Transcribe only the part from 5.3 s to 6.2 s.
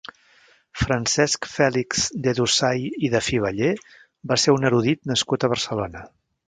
a Barcelona.